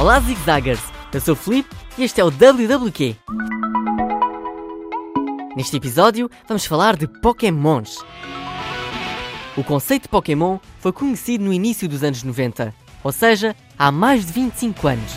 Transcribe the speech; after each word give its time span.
Olá 0.00 0.18
zigzaggers, 0.18 0.80
eu 1.12 1.20
sou 1.20 1.34
o 1.34 1.36
Felipe 1.36 1.76
e 1.98 2.04
este 2.04 2.22
é 2.22 2.24
o 2.24 2.30
WWQ. 2.30 3.16
Neste 5.54 5.76
episódio 5.76 6.30
vamos 6.48 6.64
falar 6.64 6.96
de 6.96 7.06
Pokémons. 7.06 7.98
O 9.58 9.62
conceito 9.62 10.04
de 10.04 10.08
Pokémon 10.08 10.58
foi 10.78 10.90
conhecido 10.90 11.44
no 11.44 11.52
início 11.52 11.86
dos 11.86 12.02
anos 12.02 12.22
90, 12.22 12.74
ou 13.04 13.12
seja, 13.12 13.54
há 13.78 13.92
mais 13.92 14.24
de 14.24 14.32
25 14.32 14.88
anos. 14.88 15.12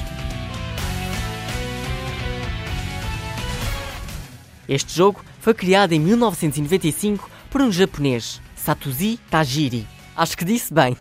Este 4.68 4.94
jogo 4.94 5.24
foi 5.40 5.54
criado 5.54 5.94
em 5.94 6.00
1995 6.02 7.30
por 7.50 7.62
um 7.62 7.72
japonês, 7.72 8.42
Satoshi 8.54 9.18
Tajiri. 9.32 9.88
Acho 10.14 10.38
que 10.38 10.44
disse 10.44 10.74
bem. 10.74 10.98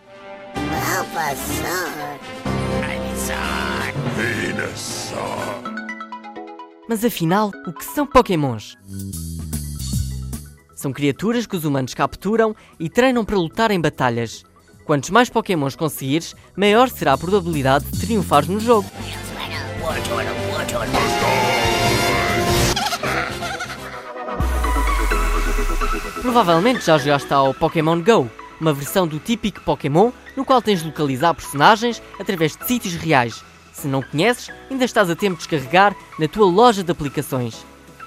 Mas 6.89 7.05
afinal, 7.05 7.51
o 7.67 7.73
que 7.73 7.85
são 7.85 8.07
Pokémons? 8.07 8.77
São 10.75 10.93
criaturas 10.93 11.47
que 11.47 11.57
os 11.57 11.65
humanos 11.65 11.95
capturam 11.95 12.55
e 12.79 12.91
treinam 12.91 13.25
para 13.25 13.37
lutar 13.37 13.71
em 13.71 13.81
batalhas. 13.81 14.45
Quantos 14.85 15.11
mais 15.11 15.31
Pokémons 15.31 15.77
conseguires, 15.77 16.35
maior 16.57 16.89
será 16.89 17.13
a 17.13 17.19
probabilidade 17.19 17.85
de 17.87 18.01
triunfares 18.01 18.49
no 18.49 18.61
jogo. 18.61 18.91
Provavelmente 26.21 26.85
já 26.85 26.99
jogaste 26.99 27.33
ao 27.33 27.55
Pokémon 27.55 28.01
Go, 28.03 28.31
uma 28.61 28.73
versão 28.73 29.07
do 29.07 29.19
típico 29.19 29.61
Pokémon 29.61 30.11
no 30.37 30.45
qual 30.45 30.61
tens 30.61 30.81
de 30.81 30.87
localizar 30.87 31.35
personagens 31.35 32.03
através 32.19 32.57
de 32.57 32.67
sítios 32.67 32.95
reais. 32.95 33.45
Se 33.73 33.89
não 33.89 34.03
conheces, 34.03 34.51
ainda 34.71 34.85
estás 34.85 35.09
a 35.09 35.17
tempo 35.17 35.37
de 35.37 35.49
descarregar 35.49 35.97
na 36.19 36.29
tua 36.29 36.47
loja 36.47 36.83
de 36.83 36.93
aplicações. 36.93 37.65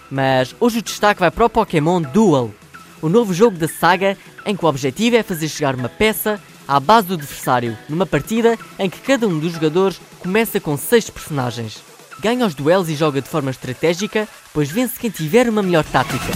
Mas 0.09 0.55
hoje 0.59 0.79
o 0.79 0.81
destaque 0.81 1.19
vai 1.19 1.31
para 1.31 1.45
o 1.45 1.49
Pokémon 1.49 2.01
Duel, 2.01 2.53
o 3.01 3.09
novo 3.09 3.33
jogo 3.33 3.57
da 3.57 3.67
saga 3.67 4.17
em 4.45 4.55
que 4.55 4.63
o 4.63 4.67
objetivo 4.67 5.15
é 5.15 5.23
fazer 5.23 5.49
chegar 5.49 5.75
uma 5.75 5.89
peça 5.89 6.39
à 6.67 6.79
base 6.79 7.07
do 7.07 7.15
adversário, 7.15 7.77
numa 7.89 8.05
partida 8.05 8.57
em 8.79 8.89
que 8.89 8.99
cada 8.99 9.27
um 9.27 9.39
dos 9.39 9.53
jogadores 9.53 9.99
começa 10.19 10.59
com 10.59 10.77
6 10.77 11.09
personagens. 11.09 11.83
Ganha 12.19 12.45
os 12.45 12.55
duelos 12.55 12.89
e 12.89 12.95
joga 12.95 13.21
de 13.21 13.27
forma 13.29 13.51
estratégica, 13.51 14.27
pois 14.53 14.69
vence 14.71 14.99
quem 14.99 15.09
tiver 15.09 15.49
uma 15.49 15.61
melhor 15.61 15.83
tática. 15.83 16.31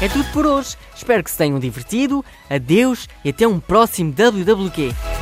É 0.00 0.08
tudo 0.08 0.30
por 0.32 0.46
hoje. 0.46 0.76
Espero 0.94 1.22
que 1.22 1.30
se 1.30 1.38
tenham 1.38 1.58
divertido. 1.58 2.24
Adeus 2.48 3.08
e 3.24 3.30
até 3.30 3.46
um 3.46 3.58
próximo 3.58 4.12
WWQ. 4.12 5.13